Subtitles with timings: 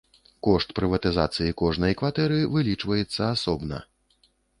[0.45, 3.83] Кошт прыватызацыі кожнай кватэры вылічваецца асобна.